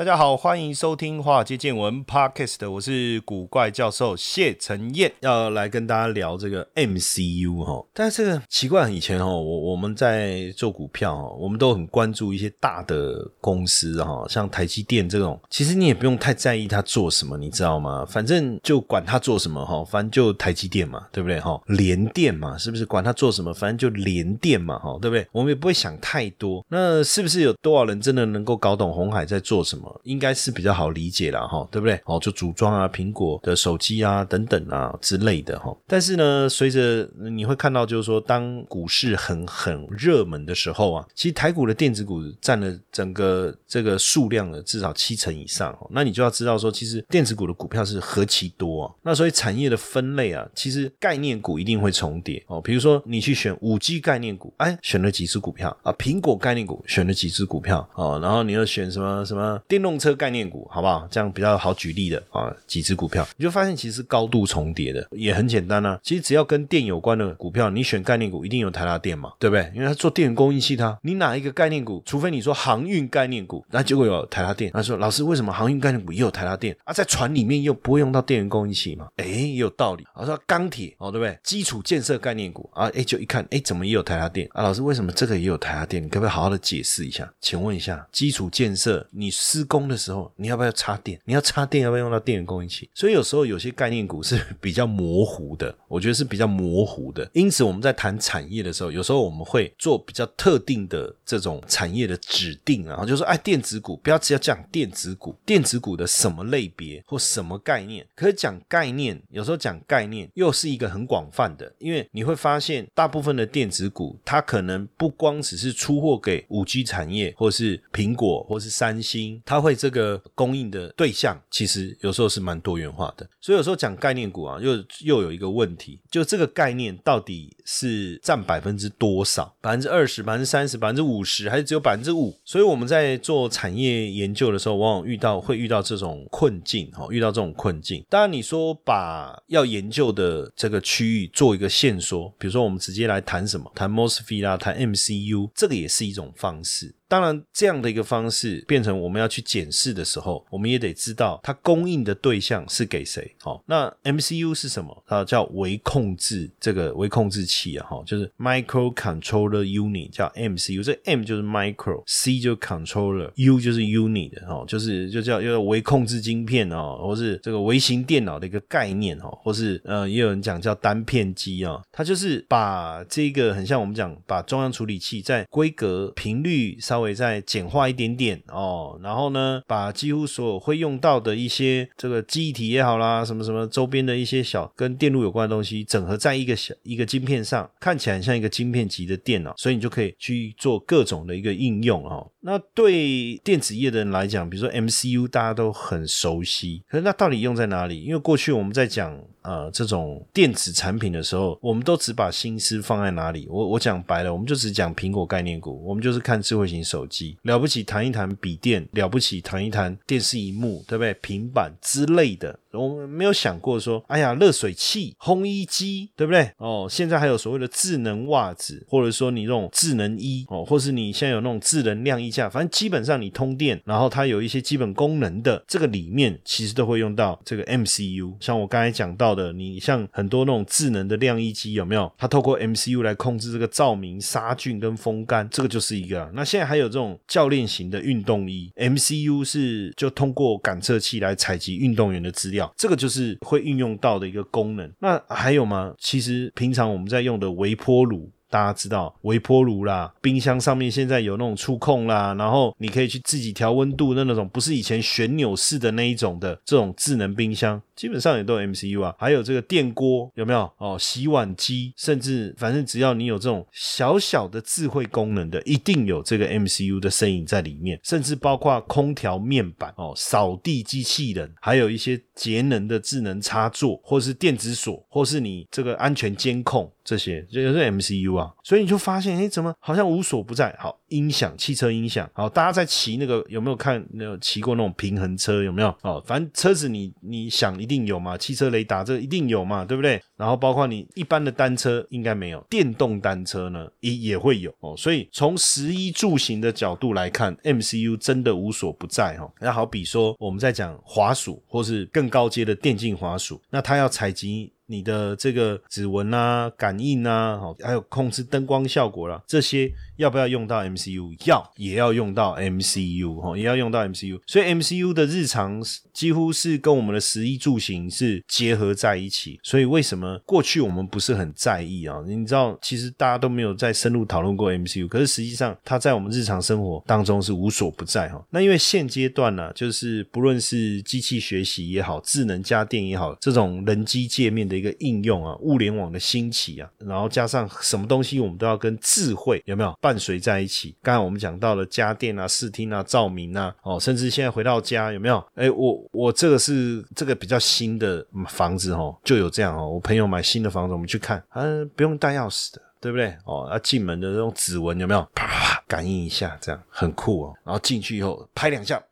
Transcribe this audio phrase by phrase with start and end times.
[0.00, 7.84] 大家好，欢迎收听《华尔街见闻》Podcast，我是古怪教授谢承彦，要来跟大家聊这个 MCU 哈。
[7.92, 18.02] 但是奇怪，以前哈，我我们在做股票哈，我们都很关注一些大的公司哈，像台积电这种，其实你也不用太在意它做什么，你知道吗？
[18.08, 21.60] 反正就管它做什么哈，反正就台积电嘛，对不对哈？
[21.66, 22.86] 联电嘛，是不是？
[22.86, 25.28] 管它做什么，反正就联电嘛，哈，对不对？
[25.30, 26.64] 我们也不会想太多。
[26.70, 29.89] 那是不是有多少人真的能够搞懂红海在做什么？
[30.04, 32.00] 应该是比较好理解了哈，对不对？
[32.04, 35.76] 哦，就组装啊，苹果的手机啊，等等啊之类的哈。
[35.86, 45.76] 但是呢，随着你会看到，就是说，当股市很很热门的时候啊，其实台股的电子股占了整个这个数量的至少七成以上。
[45.90, 48.94] 那你就要知道说，其实电子股的股票是何其多啊。
[49.02, 52.60] 那所以产业的分类啊，其实概念股一定会重叠哦。
[52.60, 55.92] 比如说你去选五 G 概念股，哎，选了几只股票啊？
[55.94, 58.18] 苹果概念股选了几只股票哦？
[58.22, 61.08] 然后你又选什么什么电电动车概念股，好不好？
[61.10, 65.98] 这样比较好举例的啊，几只股票，你就发现其实是高度重叠的，也很简单啊。
[66.02, 69.72] 其实只要跟电有关的股票，你选概念股一定有台达电嘛，对不对？
[69.74, 72.02] 因为它做电源供应器，它你哪一个概念股？
[72.04, 74.70] 除非你说航运概念股，那结果有台达电。
[74.72, 76.92] 他说老师，为什么航运概念股也有台达电啊？
[76.92, 79.08] 在船里面又不会用到电源供应器嘛？
[79.16, 80.04] 哎，也有道理。
[80.14, 81.38] 我说钢铁哦，对不对？
[81.42, 84.62] 基础建设概念股啊，哎，就一看，哎，怎么也有台达电啊？
[84.62, 86.02] 老师，为什么这个也有台达电？
[86.02, 87.26] 你可不可以好好的解释一下？
[87.40, 91.20] 请问一下，基础建设你施工的时候，你要不要插电？
[91.24, 92.90] 你要插电要不要用到电源供应器？
[92.92, 97.30] 所以有时候有些概念股是比较模糊的，我觉得是比较模糊的。
[97.32, 108.04] 因此我们在谈产业的时候，有时候我们会做比较特定的这种产业的指定，然后就说，哎，电子股不要只要讲电子股，电子股的什么类别或什么概念？
[108.16, 123.28] 可是讲概念，有时候讲概念又是一个很广泛的，因为你会发现大部分的电子股，它可能不光只是出货给五 G 产业，或是苹果，或是三星，它会这个供应的对象，其实有时候是蛮多元化的。
[123.40, 129.52] 所以有时候讲概念股啊，又又有一个问题，就这个概念到底是占百分之多少？
[129.60, 132.38] 百分之二十、百分之三十、百分之五十，还是只有百分之五？
[132.44, 138.06] 所以我们在做产业研究的时候，往往遇到会遇到这种困境，哈，遇到这种困境。
[138.08, 146.94] 当然，你说把要研究的这个区域做一个线索，比如说我们直接来谈什么，谈 MOSFET 啦，谈 MCU，这个也是一种方式。
[147.10, 153.34] 当然，这样的一个方式变成我们要去检视的时候，我们也得知道它供应的对象是给谁。
[153.40, 154.96] 好，那 MCU 是什么？
[155.08, 160.84] 它叫微控制这个微控制器啊，哈，就是 Microcontroller Unit，叫 MCU。
[160.84, 192.30] 这 M 就是 Micro，C 就 Controller，U 就是 Unit 的哈，就是就叫叫微控制晶片哦，或是这个微型电脑的一个概念哦，或是呃，也有人讲叫单片机啊，它就是把这个很像我们讲把中央处理器在规格频率稍微再简化一点点哦，然后呢，把几乎所有会用到的一些这个记忆体也好啦，什么什么周边的一些小跟电路有关的东西，整合在一个小一个晶片上，看起来像一个晶片级的电脑，所以你就可以去做各种的一个应用哦。
[192.42, 198.02] 那对电子业的人来讲，比如说 MCU，大家都很熟悉，可是那到底用在哪里？
[198.02, 203.46] 因为过去我们在讲呃这种电子产品的时候，我们都只把心思放在哪里？
[203.50, 211.12] 我我讲白了，我们就只讲苹果概念股，我们就是看智慧型手机，了不起谈一谈笔电，了不起谈一谈电视荧幕，对不对？
[211.14, 212.58] 平板之类的。
[212.72, 216.50] 我们没有想过说，哎呀，热水器、烘衣机，对不对？
[216.58, 228.34] 哦，现在还有所谓的智能袜子，或者说你这种智能衣哦，或是你现在有那种智能晾衣架，反正基本上你通电，然后它有一些基本功能的，这个里面其实都会用到这个 MCU。
[228.40, 232.10] 像我刚才讲到的，你像很多那种智能的晾衣机，有没有？
[232.16, 236.30] 它透过 MCU 来控制这个照明、杀菌跟风干，这个就是一个。
[236.34, 242.59] 那现在还有这种教练型的运动衣，MCU 是就通过感测器来采集运动员的资料。
[242.76, 244.92] 这个就是会运用到的一个功能。
[244.98, 245.94] 那还有吗？
[245.98, 248.30] 其实平常我们在用的微波炉。
[248.50, 259.14] 大家知道微波炉啦，冰箱上面现在有那种触控啦，然后你可以去自己调温度的那种，不是以前旋钮式的那一种的这种智能冰箱，基本上也都有 MCU 啊。
[259.18, 260.96] 还有这个电锅有没有哦？
[260.98, 276.90] 洗碗机，甚至反正只要你有这种小小的智慧功能的，一定有这个 MCU 的身影在里面，甚至包括空调面板哦、扫地机器人，还有一些节能的智能插座，或是电子锁，或是你这个安全监控。
[277.02, 280.74] 这些这也是 MCU 啊，所以你就发现，哎，怎么好像无所不在？
[280.78, 284.04] 好，音响，汽车音响，好，大家在骑那个有没有看？
[284.12, 285.88] 那骑过那种平衡车有没有？
[286.02, 290.22] 哦，反正车子你你想一定有嘛，汽车雷达这一定有嘛，对不对？
[290.36, 294.94] 然后包括你一般的单车应该没有，电动单车呢也也会有哦。
[294.96, 299.50] 所以从十一住行的角度来看，MCU 真的无所不在哈。
[299.60, 304.72] 那好比说我们在讲滑鼠，或是更高阶的电竞滑鼠，那它要采集。
[304.90, 311.32] 你的这个指纹啊、感应啊，好，还有控制灯光效果啦，这些要不要用到 MCU？
[311.46, 314.40] 要，也要用到 MCU 哈，也要用到 MCU。
[314.48, 315.80] 所以 MCU 的日常
[316.12, 319.60] 几乎是跟我们的食衣住行是结合在一起。
[319.62, 322.20] 所以为什么过去我们不是很在意啊？
[322.26, 328.44] 你知道，其实大家都没有在深入讨论过 MCU，可是实际上它在我们日常生活当中是无所不在哈。
[328.50, 334.79] 那因为现阶段呢，就是不论是机器学习也好，智能家电也好，这种人机界面的。
[334.80, 340.96] 一个应用啊，物联网的兴起啊，然后加上什么东西，我们都要跟智慧有没有伴随在一起？
[341.02, 345.44] 刚才我们讲到了家电啊、视听啊、照明啊，哦，甚至现在回到家有没有？
[345.54, 349.88] 哎，我我这个是这个比较新的房子哦，就有这样哦。
[349.88, 353.36] 我朋友买新的房子，我们去看，嗯，不用带钥匙的，对不对？
[353.44, 355.20] 哦，要进门的那种指纹有没有？
[355.34, 357.54] 啪啪啪，感应一下，这样很酷哦。
[357.64, 359.02] 然后进去以后拍两下，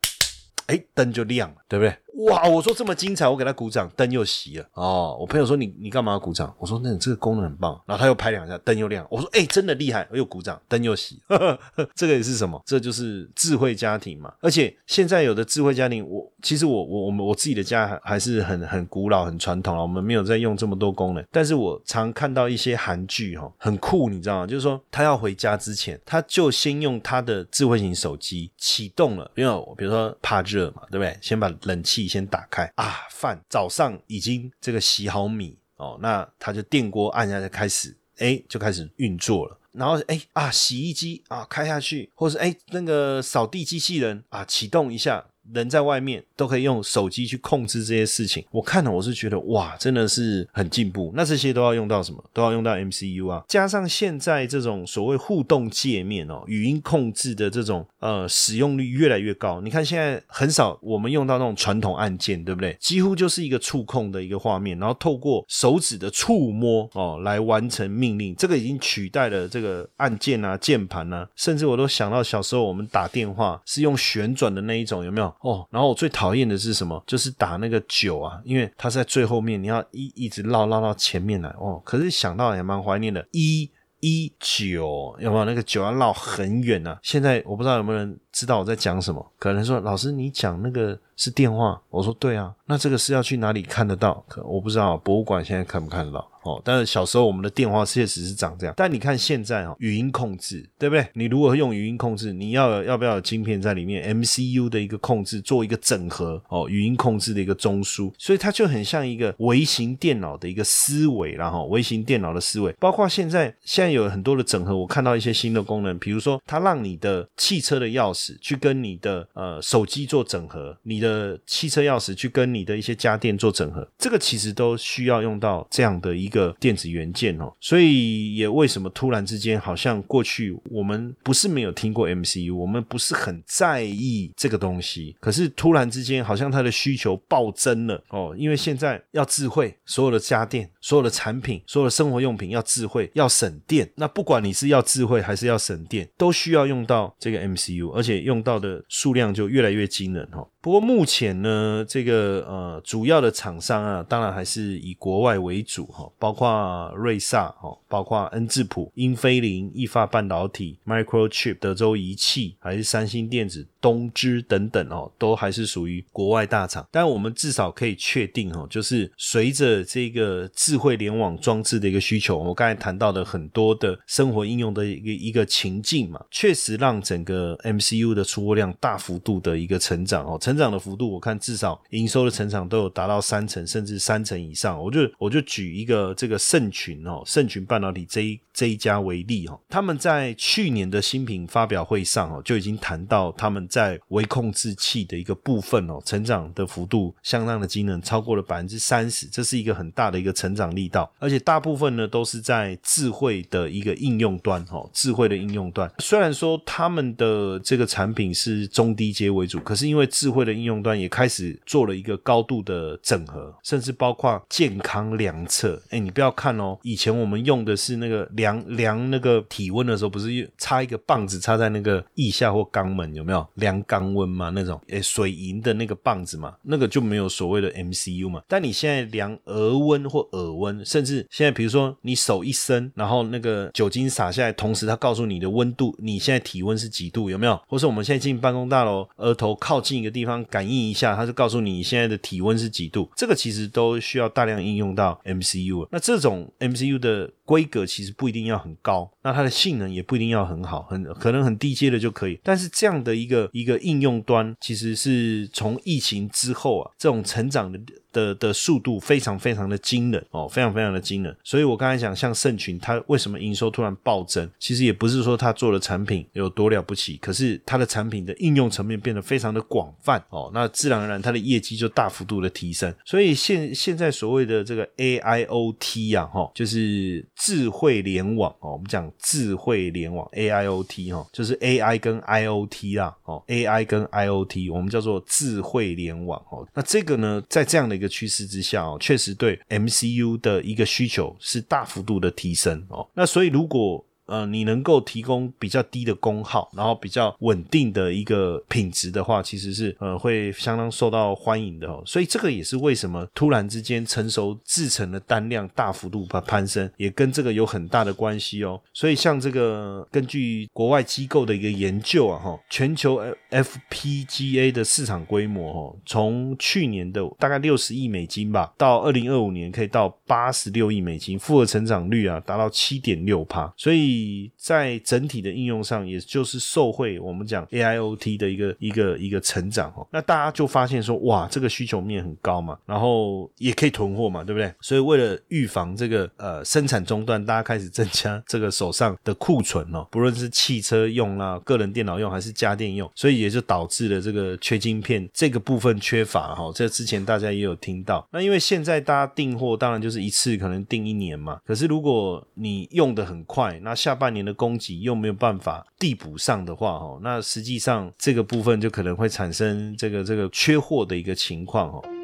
[0.67, 1.95] 哎，灯就亮了，对不对？
[2.25, 2.47] 哇！
[2.49, 4.65] 我说这么精彩，我给他鼓掌，灯又熄了。
[4.73, 6.53] 哦，我朋友说你你干嘛要鼓掌？
[6.59, 7.79] 我说那这个功能很棒。
[7.85, 9.07] 然后他又拍两下，灯又亮。
[9.09, 10.05] 我说哎，真的厉害！
[10.11, 11.13] 我又鼓掌，灯又熄。
[11.95, 12.61] 这个也是什么？
[12.65, 14.33] 这就是智慧家庭嘛。
[14.41, 19.81] 而且现在有的智慧家庭，我其实我我我们我自己的家还是很很古老、很传统了。
[19.81, 21.25] 我们没有在用这么多功能。
[21.31, 24.47] 但是我常看到一些韩剧哈，很酷，你知道吗？
[24.47, 31.17] 就是说他要回家之前，他就先用他的智慧型手机启动了，因为比如说怕热嘛，对不对？
[31.21, 32.08] 先把冷气。
[32.09, 39.57] 先打开啊，饭早上已经这个洗好米哦，那他就电锅按下就开始，哎，就开始运作了。
[39.71, 45.27] 然后哎啊，洗衣机啊开下去，或是哎那个扫地机器人啊启动一下。
[45.53, 51.11] 人在外面都可以用手机去控制这些事情，我看了我是觉得哇，真的是很进步。
[51.15, 52.23] 那这些都要用到什么？
[52.33, 59.61] 都要用到 MCU 啊，加上现在这种所谓互动界面哦，语音控制的这种呃使用率越来越高。
[59.61, 62.75] 你看现在很少我们用到那种传统按键，对不对？
[62.79, 68.35] 几乎就是一个触控的一个画面，然后透过手指的触摸哦来完成命令。
[68.35, 75.33] 这个已经取代了这个按键啊、键盘啊，甚至我都想到小时候我们打电话是用旋转的那一种，有没有？
[75.41, 77.01] 哦，然后我最讨厌的是什么？
[77.07, 81.81] 就是打那个九啊，因为它在最后面，你要一一直绕绕到前面来哦。
[81.85, 83.69] 可是想到也蛮怀念的，一
[84.01, 86.99] 一九有没有那个九要绕很远啊？
[87.01, 89.25] 现在我不知道有没有人知道我在讲什么？
[89.37, 94.23] 可能说老师你讲那个是电话，我说对啊，那这个是要去哪里看得到？
[94.25, 96.25] 可我不知道博物馆现在看不看得到。
[96.43, 98.73] 哦，但是小时候我们的电话确实是长这样。
[98.77, 101.05] 但你看现在哦，语音控制，对不对？
[101.13, 114.77] 你如果用语音控制，你要要不要有晶片在里面？MCU 的一个控制，做一个整合哦，语音控制的一个中枢，所以它就很像一个微型电脑的一个思维，然后微型电脑的思维，包括现在现在有很多的整合。
[114.77, 121.08] 我看到一些新的功能，比如说它让你的汽车的钥匙去跟你的呃手机做整合，你的
[121.45, 126.29] 汽车钥匙去跟你的一些家电做整合，这个其实都需要用到这样的一。
[126.29, 150.47] 一个电子元件哦，所以也为什么突然之间好像过去我们不是没有听过 MCU，我们不是很在意这个东西，可是突然之间好像它的需求暴增了哦，因为现在要智慧，所有的家电、所有的产品、所有的生活用品要智慧、要省电，那不管你是要智慧还是要省电，都需要用到这个 MCU，而且用到的数量就越来越惊人哦。
[150.61, 166.85] 不过目目前呢，这个呃主要的厂商啊，当然还是以国外为主哈，包括瑞萨哈，包括恩智浦、英飞凌、易发半导体、Microchip、德州仪器，还是三星电子、东芝等等哦，都还是属于国外大厂。
[166.91, 180.37] 但我们至少可以确定哈，就是随着这个智慧联网装置的一个需求，我刚才谈到的很多的生活应用的一个一个情境嘛，确实让整个 MCU 的出货量大幅度的一个成长哦。
[180.37, 184.81] 成长的幅幅度，我看至少营收的成长都有达到三成甚至三成以上。
[184.81, 205.89] 我就我就举一个这个盛群哦，盛群半导体这一这一家为例哈，他们在去年的新品发表会上哦，就已经谈到他们在微控制器的一个部分哦，成长的幅度相当的惊人，超过了百分之三十，这是一个很大的一个成长力道，而且大部分呢都是在智慧的一个应用端哈，智慧的应用端。
[205.99, 215.81] 虽然说他们的这个产品是中低阶为主，可是因为智慧的应用用端也开始做了一个高度的整合，甚至包括健康量测。
[215.89, 224.51] 哎，你不要看哦，以前我们用的是那个量量那个体温的时候，不是插一个棒子插在那个腋下或肛门，有没有量肛温嘛？
[224.53, 228.43] 那种诶水银的那个棒子嘛，那个就没有所谓的 MCU 嘛。
[228.47, 237.59] 但你现在量额温或耳温，甚至现在比如说你手一伸，然后那个酒精洒下来，同时它告诉你的温度，你现在体温是几度，有没有？
[237.67, 243.09] 或是我们现在进办公大楼，额头靠近一个地方感应一下，它就告诉你现在的体温是几度。
[243.15, 245.87] 这个其实都需要大量应用到 MCU。
[245.91, 252.39] 那这种 MCU 的规格其实不一定要很高，那它的性能也不一定要很好，很可能很低阶的就可以。
[252.43, 257.79] 但是这样的一个一个应用端，其实是从疫情之后啊，这种成长的。
[258.11, 261.35] 的的速度非常非常的惊人哦，非常非常的惊人。
[261.43, 264.49] 所以我刚才讲，像盛群，它为什么营收突然暴增？
[264.59, 272.93] 其实也不是说它做的产品有多了不起，可是它的产品的应用层面变得非常的广泛哦，那自然而然它的业绩就大幅度的提升。
[273.05, 286.67] 所以现现在所谓的这个 AIoT 呀，哈，就是智慧联网哦，我们讲智慧联网 AIoT 哈，就是 AI 跟 IoT 啦，哦，AI 跟 IoT，我们叫做智慧联网哦。
[286.73, 293.05] 那这个呢，在这样的一个趋势之下哦，确实对 MCU 的一个需求是大幅度的提升哦。
[293.13, 302.03] 那所以如果呃，你能够提供比较低的功耗，然后比较稳定的一个品质的话，其实是呃会相当受到欢迎的哦。
[302.05, 308.79] 所以这个也是为什么突然之间成熟制成的单量大幅度攀攀升，也跟这个有很大的关系哦。
[308.93, 313.19] 所以像这个根据国外机构的一个研究啊，哈，全球
[313.49, 324.18] FPGA 的市场规模哦，从去年的大概六十亿美金吧，到二零二五年可以到八十六亿美金，复合成长率啊达到七点六帕，所以。
[324.57, 334.73] 在整体的应用上，也就是受惠我们讲 AIoT 的一个一个一个成长哦，那大家就发现说，哇，这个需求面很高嘛，然后也可以囤货嘛，对不对？
[334.81, 346.71] 所以为了预防这个呃生产中断，大家开始增加这个手上的库存哦，不论是汽车用啦、个人电脑用还是家电用，所以也就导致了这个缺晶片这个部分缺乏哈。
[346.73, 362.18] 这之前大家也有听到，那因为现在大家订货当然就是一次可能订一年嘛，可是如果你用的很快，那下下半年的供给又没有办法递补上的话，哦，那实际上这个部分就可能会产生这个这个缺货的一个情况，哦。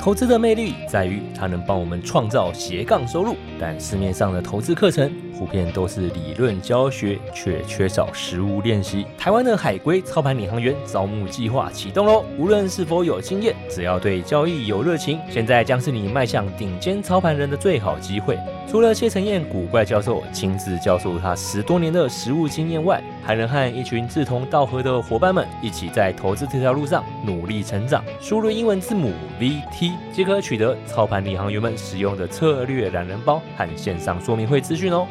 [0.00, 9.04] 投资的魅力在于它能帮我们创造斜杠收入，但市面上的投资课程普遍都是理论教学，却缺少实物练习。
[9.18, 12.24] 台湾的海归操盘领航员招募计划启动喽！
[12.38, 18.38] 无论是否有经验，只要对交易有热情，现在将是你迈向顶尖操盘人的最好机会。
[18.68, 28.04] 除了谢承彦古怪教授亲自教授他十多年的实物经验外，还能和一群志同道合的伙伴们一起在投资这条路上努力成长。
[28.20, 29.12] 输入英文字母
[29.46, 35.06] VT 即可取得操盘领航员们使用的策略懒人包和线上说明会资讯哦。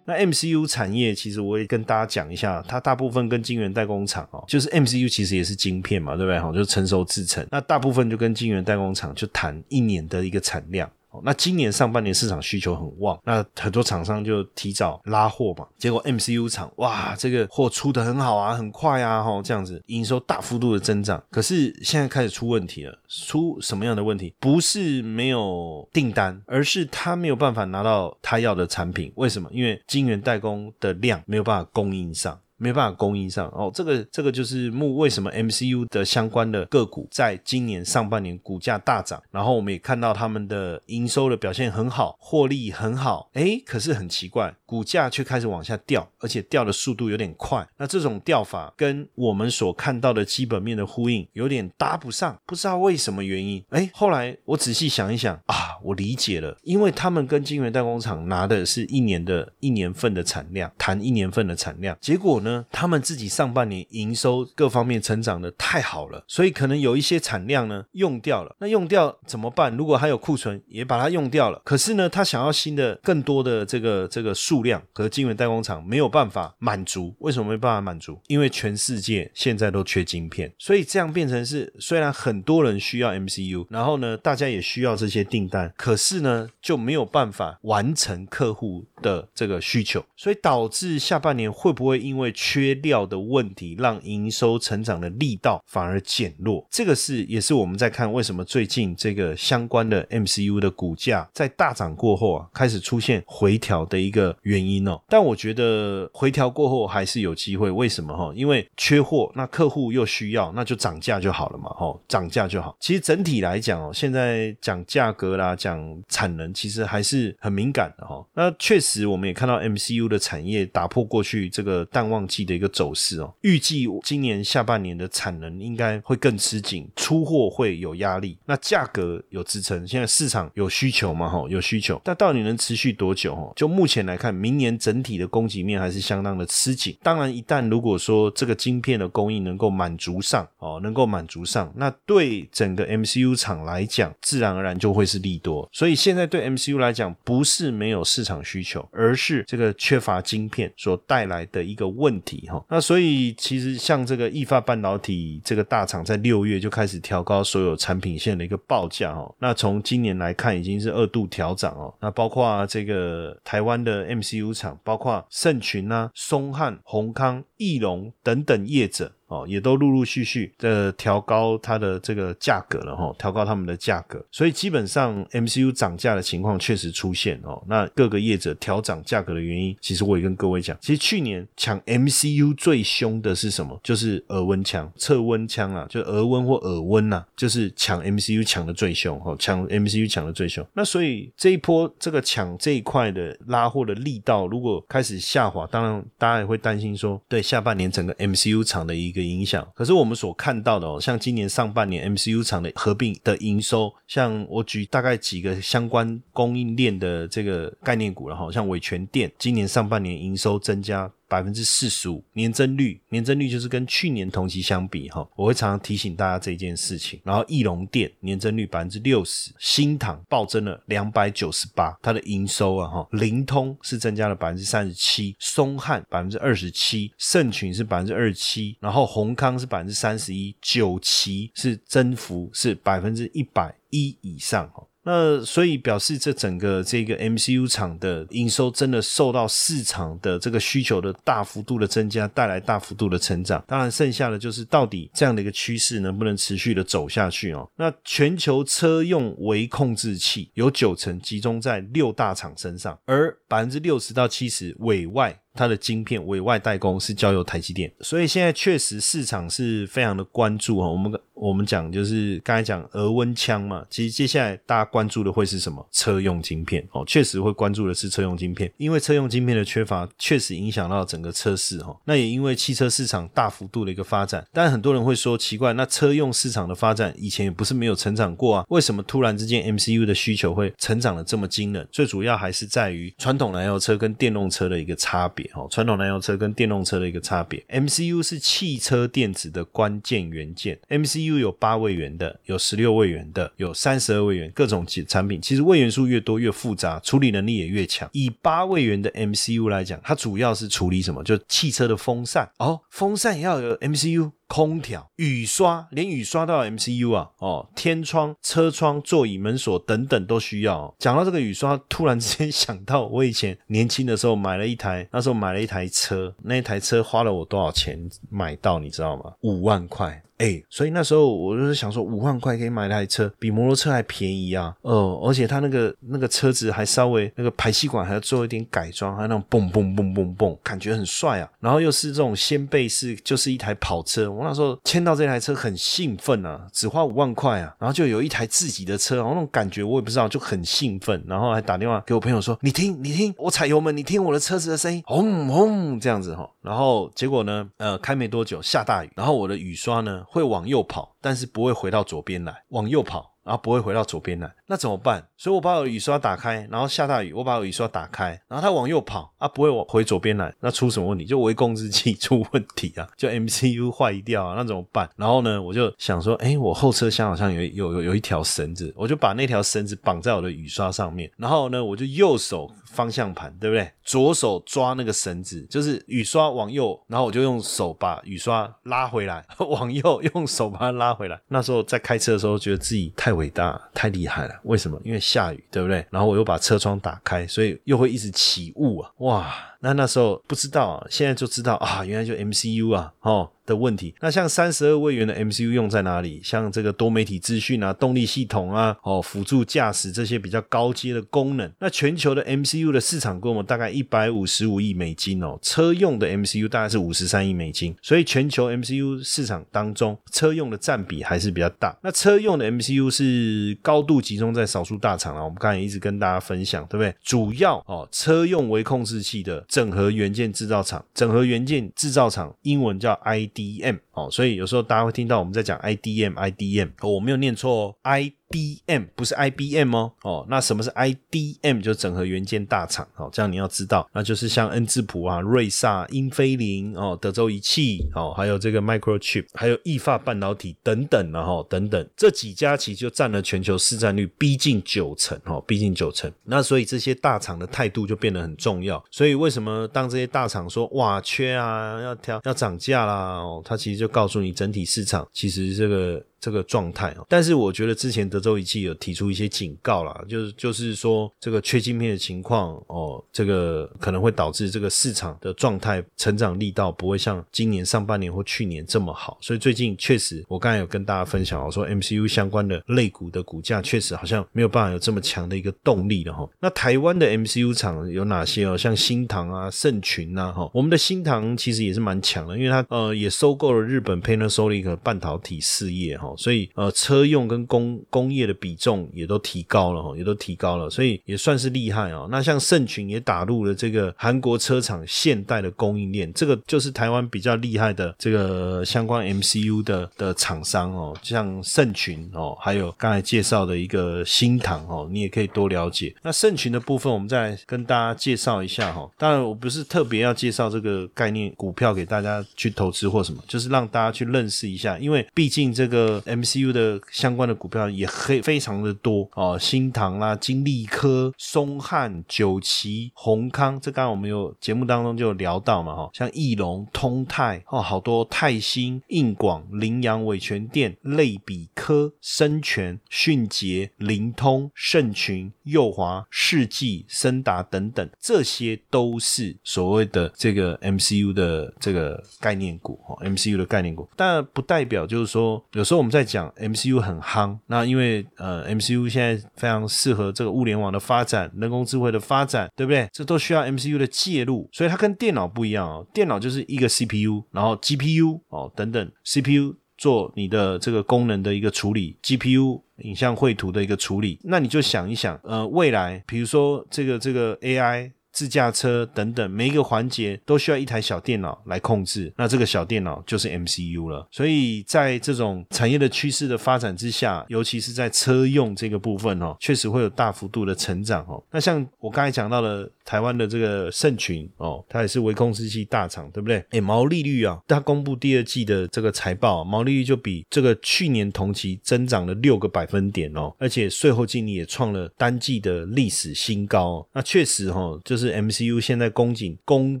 [0.04, 6.38] 那 MCU 产业其实我也跟大家讲一下，它大部分跟晶圆代工厂哦，就是 MCU 其实也是晶片嘛，对不对？
[6.38, 7.46] 哈，就是成熟制成。
[7.50, 10.90] 那大部分就跟晶圆代工厂就谈一年的一个产量。
[11.22, 15.66] 那今年上半年市场需求很旺，那很多厂商就提早拉货嘛。
[15.78, 21.22] 结果 MCU 厂哇，这个货出的很好啊，很快啊，哈，这样子营收大幅度的增长。
[21.30, 24.34] 可是现在开始出问题了，出什么样的问题？
[24.40, 29.12] 不是没有订单，而是他没有办法拿到他要的产品。
[29.16, 29.48] 为什么？
[29.52, 32.38] 因为晶圆代工的量没有办法供应上。
[32.56, 47.66] 没办法供应上哦，这个这个就是目为什么 MCU 的相关的个股在今年上半年股价大涨，然后我们也看到他们的营收的表现很好，获利很好，哎，可是很奇怪，股价却开始往下掉，而且掉的速度有点快。
[47.76, 53.64] 那这种掉法跟我们所看到的基本面的呼应有点搭不上，不知道为什么原因。
[53.70, 62.43] 哎，后来我仔细想一想啊，我理解了，因为他们跟晶圆代工厂拿的是一年的一年份的产量，谈一年份的产量，结果。
[62.44, 68.54] 呢，他们自己上半年营收各方面成长的太好了，所以可能有一些产量呢用掉了。
[68.60, 69.76] 那用掉怎么办？
[69.76, 71.60] 如果还有库存，也把它用掉了。
[71.64, 77.14] 可是呢，他想要新的、更多的这个这个数量和晶圆代工厂没有办法满足。
[77.18, 78.20] 为什么没办法满足？
[78.28, 96.66] 因为全世界现在都缺晶片，所以这样变成是虽然很多人需要 MCU，然后呢，大家也需要这些订单，可是呢就没有办法完成客户的这个需求，所以导致下半年会不会因为缺料的问题，让营收成长的力道反而减弱？
[96.70, 105.00] 这个是也是我们在看为什么最近这个相关的 MCU 的股价在大涨过后啊，开始出现回调的一个原因哦。
[105.08, 108.32] 但我觉得回调过后还是有机会，为什么哈？
[108.34, 112.76] 因为缺货，那客户又需要，那就涨价就好了嘛，哈，涨价就好。
[112.80, 118.24] 其实整体来讲哦，现在讲价格啦，讲产能，其实还是很敏感的哈。
[118.34, 129.86] 那确实我们也看到 MCU 的产业打破过去这个淡旺季的一个走势哦，预计今年下半年的产能应该会更吃紧，出货会有压力，那价格有支撑。
[129.86, 133.34] 现在市场有需求嘛，哈，有需求，但到底能持续多久？
[133.34, 136.96] 哈，就目前来看，明年整体的供给面还是相当的吃紧。
[137.02, 145.68] 当然，一旦如果说这个晶片的供应能够满足上，哦，能够满足上，那对整个 MCU 厂来讲，自然而然就会是利多。
[145.72, 152.64] 所以现在对 MCU 来讲，不是没有市场需求，而是这个缺乏晶片所带来的一个问问题，哈。
[152.68, 159.34] 那所以其实像这个易发半导体这个大厂，在六月就开始调高所有产品线的一个报价，哦。
[159.40, 161.92] 那从今年来看，已经是二度调涨哦。
[162.00, 169.10] 那包括这个台湾的 MCU 厂，包括盛群啊、松汉、宏康、翼龙等等业者。
[169.26, 177.62] 哦，也都陆陆续续的调高它的这个价格了哈，调高他们的价格，所以基本上 MCU 涨价的情况确实出现哦。
[177.66, 183.78] 那各个业者调涨价格的原因，其实我也跟各位讲，其实去年抢 MCU 最凶的是什么？
[183.82, 190.64] 就是耳温枪、测温枪啊，就额温或耳温呐，就是抢 MCU 抢的最凶哈，抢 MCU 抢的最凶。
[190.74, 199.24] 那所以这一波这个抢这一块的拉货的力道，如果开始下滑，当然大家也会担心说，对下半年整个 MCU 厂的一个。
[199.24, 211.10] 影响，可是我们所看到的哦，像今年上半年 MCU 厂的合并的营收，像我举大概几个相关供应链的这个概念股了哈，像伟全电今年上半年营收增加。
[211.34, 217.20] 百分之四十五年增率，年增率就是跟去年同期相比哈，我会常常提醒大家这件事情。
[217.24, 234.86] 然后翼龙电年增率百分之六十，新唐暴增了两百九十八，它的营收啊哈，灵通是增加了百分之三十七，松汉百分之二十七，盛群是百分之二十七，然后宏康是百分之三十一，九旗是增幅是百分之一百一以上哈。
[235.04, 243.62] 那所以表示这整个这个 MCU 厂的营收真的受到市场的这个需求的大幅度的增加带来大幅度的成长。
[243.66, 247.68] 当然，剩下的就是到底这样的一个趋势能不能持续的走下去哦？
[247.76, 255.38] 那全球车用微控制器有九成集中在六大厂身上，而百分之六十到七十委外。
[255.56, 260.88] 它的晶片委外代工是交由台积电，所以现在确实市场是非常的关注哈。
[260.88, 265.88] 我们我们讲就是刚才讲额温枪嘛，其实接下来大家关注的会是什么？
[265.92, 271.96] 车用晶片哦，确实会关注的是车用晶片，因为车用晶片的缺乏确实影响到整个车市哈。
[272.04, 281.86] 那也因为汽车市场大幅度的一个发展，但很多人会说奇怪，那车用市场的发展以前也不是没有成长过啊，为什么突然之间 MCU 的需求会成长的这么惊人？
[281.92, 285.44] 最主要还是在于传统传统燃油车跟电动车的一个差别。
[285.54, 290.78] 哦，传统燃油车跟电动车的一个差别，MCU 是汽车电子的关键元件。
[290.88, 295.42] MCU 有八位元的，有十六位元的，有三十二位元，各种产品。
[295.42, 298.08] 其实位元数越多越复杂，处理能力也越强。
[298.12, 301.22] 以八位元的 MCU 来讲，它主要是处理什么？
[301.22, 304.30] 就汽车的风扇哦，风扇也要有 MCU。
[304.46, 307.30] 空调、雨刷，连雨刷都要 MCU 啊！
[307.38, 310.94] 哦，天窗、车窗、座椅、门锁等等都需要。
[310.98, 317.98] 讲到这个雨刷，突然之间想到我以前年轻的时候买了一台， 那时候买了一台车，那一台车花了我多少钱
[318.30, 318.78] 买到？
[318.78, 319.32] 你知道吗？
[319.40, 320.22] 五万块。
[320.38, 324.74] 哎，所以那时候我就是想说，五万块可以买台车，比摩托车还便宜啊！
[324.82, 331.48] 哦，而且它那个那个车子还稍微那个排气管还要做一点改装，还有那种蹦蹦蹦蹦蹦，感觉很帅啊！
[331.60, 334.30] 然后又是这种掀背式，就是一台跑车。
[334.30, 341.22] 我那时候签到这台车很兴奋啊，只花五万块啊，然后就有一台自己的车，然后那种感觉我也不知道，就很兴奋。
[341.28, 350.22] 然后还打电话给我朋友说：“你听，你听，我踩油门，你听我的车子的声音，轰轰这样子哈。”然后结果呢，呃，开没多久下大雨，然后我的雨刷呢。
[350.26, 352.64] 会往右跑，但是不会回到左边来。
[352.68, 354.54] 往右跑，然后不会回到左边来。
[354.66, 355.26] 那怎么办？
[355.36, 361.24] 所以我把我雨刷打开，然后下大雨，我把我雨刷打开，然后它往右跑啊，不会往回左边来，那出什么问题？
[361.26, 365.08] 就微控制器 出问题啊，就 MCU 坏掉啊，那怎么办？
[365.16, 373.90] 然后呢，我就想说，哎，我后车厢好像有有有有一条绳子，我就把那条绳子绑在我的雨刷上面，然后呢，我就右手方向盘，对不对？
[374.02, 381.38] 左手抓那个绳子，就是雨刷往右，然后我就用手把雨刷拉回来， 往右用手把它拉回来。
[381.48, 384.54] 那时候在开车的时候，觉得自己太伟大、太厉害了。
[384.64, 385.00] 为什么？
[385.04, 386.04] 因为下雨，对不对？
[386.10, 389.10] 然后我又把车窗打开，所以又会一直起雾啊！
[389.18, 393.50] 哇，那那时候不知道，现在就知道啊，原来就 MCU 啊，哦。
[393.66, 396.38] 的问题，那像三十二位元的 MCU 用在哪里？
[396.44, 401.72] 像这个多媒体资讯啊、动力系统啊、哦辅助驾驶这些比较高阶的功能。
[401.78, 411.96] 那全球的 MCU 的市场规模大概一百五十五亿美金哦，车用的 MCU 大概是五十三亿美金，所以全球 MCU 市场当中，车用的占比还是比较大。
[412.02, 417.14] 那车用的 MCU 是高度集中在少数大厂啊，我们刚才一直跟大家分享，对不对？
[417.22, 423.98] 主要哦，车用微控制器的整合元件制造厂，整合元件制造厂英文叫 IDM。
[424.14, 428.32] 哦，所以有时候大家会听到我们在讲 I D M I D M，我没有念错哦，I。
[428.50, 431.80] D M 不是 I B M 哦哦，那什么是 I D M？
[431.80, 446.30] 就是整合元件大厂哦，这样你要知道，那就是像恩智浦啊、瑞萨、英飞凌哦、德州仪器哦，还有这个 Microchip，还有意法半导体等等然后等等这几家其实就占了全球市占率逼近九成哦，逼近九成。
[446.44, 449.02] 那所以这些大厂的态度就变得很重要。
[449.10, 456.22] 所以为什么当这些大厂说哇缺啊要调要涨价啦哦，它其实就就告诉你整体市场其实这个。
[456.44, 476.46] 这个状态哦，但是我觉得之前德州仪器有提出一些警告啦，就是就是说这个缺晶片的情况哦，这个可能会导致这个市场的状态成长力道不会像今年上半年或去年这么好，所以最近确实我刚才有跟大家分享，我说 MCU 相关的类股的股价确实好像没有办法有这么强的一个动力了哈。
[476.60, 478.76] 那台湾的 MCU 厂有哪些哦？
[478.76, 486.33] 像新唐啊、盛群呐哈，我们的新唐其实也是蛮强的，因为它呃也收购了日本 Panasonic 半导体事业哈。
[486.36, 492.28] 所以，呃，车用跟工工业的比重也都提高了哈，也都提高了，所以也算是厉害哦。
[492.30, 506.14] 那像盛群也打入了这个韩国车厂现代的供应链，这个就是台湾比较厉害的这个相关 MCU 的的厂商哦，像盛群哦，还有刚才介绍的一个新唐哦，你也可以多了解。
[506.22, 509.08] 那盛群的部分，我们再跟大家介绍一下哈。
[509.18, 516.22] 当然，我不是特别要介绍这个概念股票给大家去投资或什么，就是让大家去认识一下，因为毕竟这个。
[516.24, 553.08] MCU 的相关的股票也非非常的多哦，新唐啦、金利科、松汉、九旗、宏康，这刚刚我们有节目当中就有聊到嘛哈，像翼龙、通泰哦，好多泰兴、应广、羚羊、伟全电、类比科、深全、迅捷、灵通、盛群、佑华、世纪、森达等等，这些都是所谓的这个 MCU 的这个概念股哦，MCU 的概念股，但不代表就是说有时候我们在讲 MCU 很夯，那因为呃 MCU 现在非常适合这个物联网的发展、人工智慧的发展，对不对？
[553.12, 556.06] 这都需要 MCU 的介入，所以它跟电脑不一样哦。
[556.14, 564.38] 电脑就是一个 CPU，然后 GPU 哦等等，CPU 做你的这个功能的一个处理，GPU 影像绘图的一个处理。
[564.44, 568.12] 那你就想一想，呃，未来比如说这个这个 AI。
[568.34, 572.30] 自驾车等等，每一个环节都需要一台小电脑来控制。
[572.36, 574.26] 那这个小电脑就是 MCU 了。
[574.30, 581.40] 所以在这种产业的趋势的发展之下，尤其是在车用这个部分哦，确实会有大幅度的成长哦。
[581.52, 586.64] 那像我刚才讲到的台湾的这个盛群哦，它也是微控制器大厂，对不对？
[586.70, 597.06] 诶，毛利率啊，它公布第二季的这个财报，毛利率就比这个去年同期增长了六个百分点哦，而且税后净利也创了单季的历史新高。
[597.12, 598.23] 那确实哈，就是。
[598.24, 600.00] 是 MCU 现在供紧供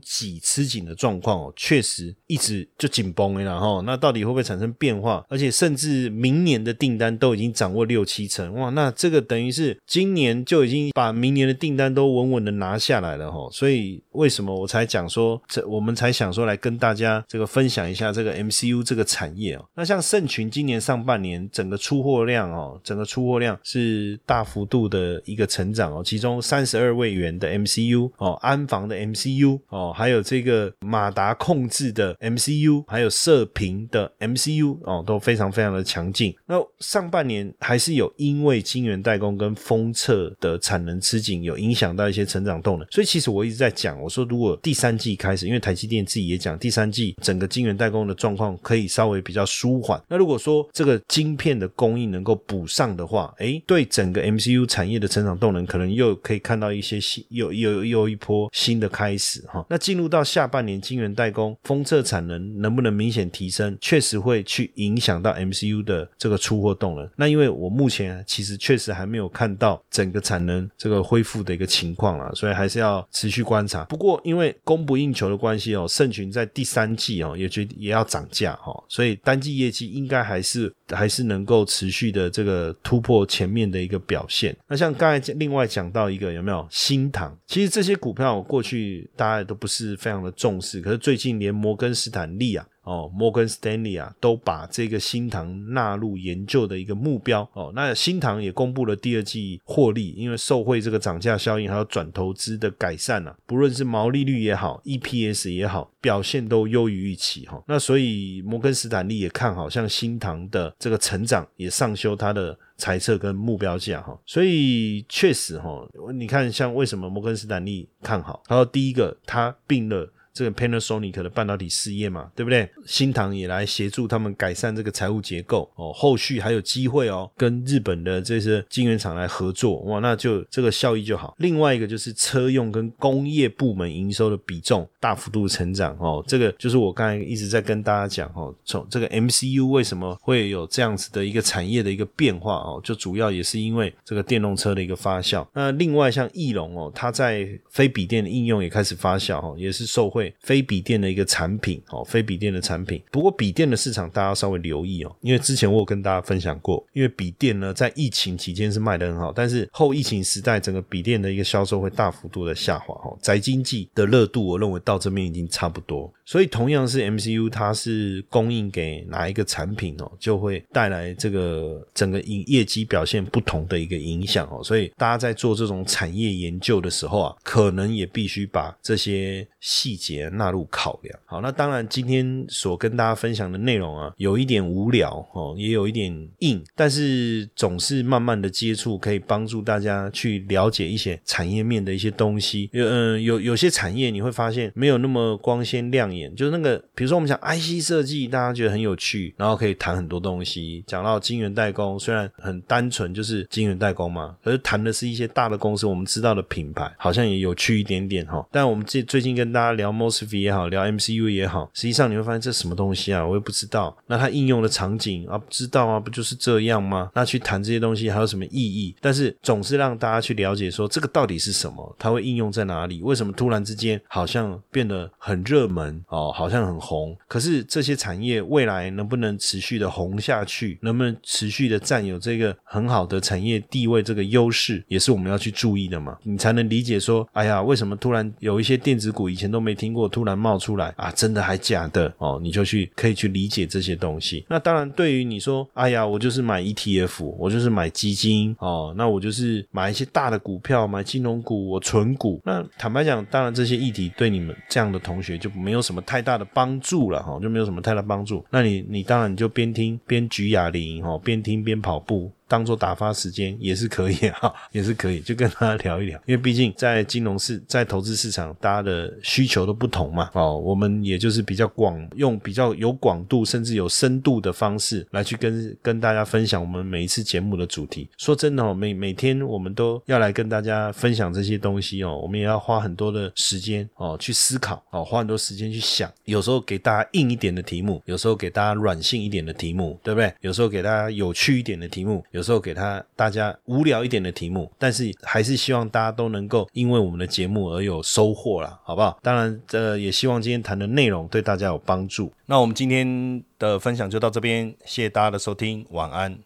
[0.00, 5.24] 给吃紧的状况哦，确实一直就紧绷了，然后那到底会不会产生变化？
[5.28, 13.48] 而且甚至明年的订单都已经掌握六七成，哇，那这个等于是今年就已经把明年的订单都稳稳的拿下来了哈。
[13.52, 19.64] 所以为什么我才讲说，这我们才想说来跟大家这个分享一下这个 MCU 这个产业哦。
[19.74, 28.10] 那像盛群今年上半年整个出货量哦，整个出货量是大幅度的一个成长哦，其中三十二位元的 MCU。
[28.18, 36.34] 哦，安防的 MCU 哦，还有这个马达控制的 MCU，还有射频的 MCU 哦，都非常非常的强劲。
[36.46, 42.86] 那上半年还是有因为晶圆代工跟封测的产能吃紧，有影响到一些成长动能。
[42.90, 50.00] 所以其实我一直在讲，我说如果第三季开始，因为台积电自己也讲，第三季整个晶圆代工的状况可以稍微比较舒缓。
[50.08, 59.64] 那如果说这个晶片的供应能够补上的话，诶，对整个 MCU 产业的成长动能，可能又可以看到一些新，又又又一波新的开始哈。
[59.68, 67.08] 那进入到下半年，晶圆代工封测产能能不能明显提升，确实会去影响到 MCU 的这个出货动能。
[67.16, 73.84] 那因为我目前其实确实还没有看到整个产能这个恢复的一个情况啊，所以还是要持续观察。
[73.84, 84.54] 不过因为供不应求的关系哦，盛群在第三季哦也决也要涨价哈，所以单季业绩应该还是还是能够持续的这个突破前面的一个表现。
[84.68, 87.36] 那像刚才另外讲到一个有没有新塘？
[87.46, 92.66] 其实这些股票过去大家都不是非常的重视，可是最近连摩根斯坦利啊。
[92.84, 97.48] 哦，摩根斯丹利啊，都把这个新塘纳入研究的一个目标。
[97.54, 107.62] 哦，那新塘也公布了第二季获利，因为受惠这个涨价效应，还有转投资的改善啊，不论是毛利率也好，EPS 也好，表现都优于预期哈。
[107.66, 114.18] 那所以摩根斯坦利也看好，像新塘的这个成长，也上修它的猜测跟目标价哈。
[114.26, 118.42] 所以确实哈，你看像为什么摩根斯坦利看好？
[118.46, 120.10] 他说第一个，他并了。
[120.34, 122.68] 这个 Panasonic 的半导体事业嘛，对不对？
[122.84, 131.36] 新唐也来协助他们改善这个财务结构哦，后续还有机会哦，跟日本的这些晶圆厂来合作哇，那就这个效益就好。
[131.38, 145.46] 另外一个就是车用跟工业部门营收的比重大幅度成长哦，这个就是我刚才一直在跟大家讲哦，从这个 MCU 为什么会有这样子的一个产业的一个变化哦，就主要也是因为这个电动车的一个发酵。
[145.52, 150.23] 那另外像翼龙哦，它在非笔电的应用也开始发酵哦，也是受惠。
[150.40, 153.02] 非笔电的一个产品哦，非笔电的产品。
[153.10, 163.16] 不过笔电的市场大家稍微留意哦，因为之前我有跟大家分享过，因为笔电呢在疫情期间是卖得很好，但是后疫情时代整个笔电的一个销售会大幅度的下滑哦。
[163.20, 166.12] 宅经济的热度，我认为到这边已经差不多。
[166.24, 174.64] 所以同样是 MCU，它是供应给哪一个产品哦，就会带来这个整个营业绩表现不同的一个影响哦。
[174.64, 181.18] 所以大家在做这种产业研究的时候啊，可能也必须把这些细节纳入考量。
[181.26, 192.70] 好，那当然今天所跟大家分享的内容啊，有一点无聊哦，也有一点硬，但是总是慢慢的接触，可以帮助大家去了解一些产业面的一些东西。
[192.72, 196.13] 有嗯，有有些产业你会发现没有那么光鲜亮丽。
[196.36, 200.82] 就是那个，比如说我们讲 IC 设计，大家觉得很有趣，然后可以谈很多东西。
[200.86, 208.46] 讲到晶圆代工，虽然很单纯，就是晶圆代工嘛，可是谈的是一些大的公司，我们知道的品牌，好像也有趣一点点哈。
[208.50, 213.96] 但我们最最近跟大家聊 MOSFET 也好，聊 MCU 也好，实际上你会发现这什么东西啊，我也不知道。
[214.06, 217.10] 那它应用的场景啊，不知道啊，不就是这样吗？
[217.14, 218.94] 那去谈这些东西还有什么意义？
[219.00, 223.00] 但是总是让大家去了解说这个到底是什么，它会应用在哪里？
[223.02, 226.03] 为什么突然之间好像变得很热门？
[226.08, 236.16] 哦，好像很红，可是这些产业未来能不能持续的红下去，能不能持续的占有这个很好的产业地位这个优势，也是我们要去注意的嘛？
[236.22, 241.10] 你才能理解说，哎呀，为什么突然有一些电子股以前都没听过，突然冒出来啊？
[241.12, 242.12] 真的还假的？
[242.18, 244.44] 哦，你就去可以去理解这些东西。
[244.48, 252.40] 那当然，对于你说，哎呀，我就是买 ETF，我就是买基金哦，那我就是买一些大的股票，买金融股，我存股。
[252.44, 255.93] 那坦白讲，当然这些议题对你们这样的同学就没有什么。
[255.94, 258.44] 什么太大的帮助了哈，就没有什么太大帮助。
[258.50, 262.32] 那你你当然你就边听边举哑铃哈，边听边跑步。
[262.54, 266.16] 当做打发时间也是可以哈， 也是可以，就跟大家聊一聊。
[266.24, 270.30] 因为毕竟在金融市，在投资市场，大家的需求都不同嘛。
[270.34, 278.08] 哦，我们也就是比较广，用比较有广度，甚至有深度的方式来去跟跟大家分享我们每一次节目的主题。
[278.18, 286.08] 说真的哦，每每天我们都要来跟大家分享这些东西哦，我们也要花很多的时间哦去思考哦，花很多时间去想。
[286.26, 290.32] 有时候给大家硬一点的题目，有时候给大家软性一点的题目，对不对？
[290.40, 292.43] 有时候给大家有趣一点的题目，有。
[292.44, 299.18] 时候给他大家无聊一点的题目，但是还是希望大家都能够因为我们的节目而有收获啦，好不好？
[299.22, 302.30] 当然，这也希望今天谈的内容对大家有帮助。
[302.46, 306.38] 那我们今天的分享就到这边，谢谢大家的收听，晚安。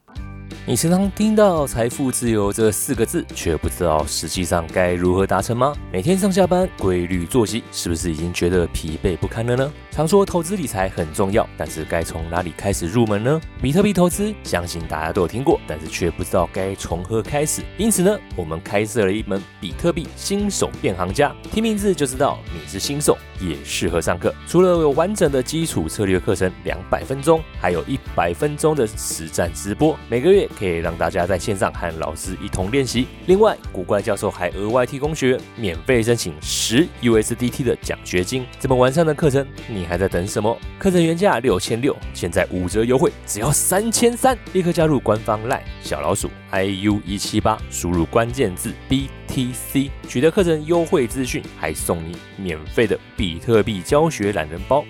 [0.67, 5.75] 你时常听到财富自由这四个字，却不知道实际上该如何达成吗？
[5.93, 9.73] 每天上下班规律作息，是不是已经觉得疲惫不堪了呢？
[9.99, 13.41] 常说投资理财很重要，但是该从哪里开始入门呢？
[13.61, 17.63] 比特币投资，相信大家都有听过，但是却不知道该从何开始。
[17.77, 24.33] 因此呢，我们开设了一门比特币新手变行家，听名字就知道你是新手，也适合上课。
[24.47, 30.49] 除了有完整的基础策略课程两百分钟，还有一百分钟的实战直播，每个月。
[30.57, 33.09] 可以让大家在线上和老师一同练习。
[33.27, 38.47] 另外，古怪教授还额外提供学员免费申请十 USDT 的奖学金。
[38.61, 40.57] 这么完善的课程，你还在等什么？
[40.79, 44.37] 课程原价六千六，现在五折优惠，只要三千三！
[44.53, 54.85] 立刻加入官方 LINE 小老鼠 IU 一七八，输入关键字 BTC，取得课程优惠资讯，还送你免费的比特币教学懒人包。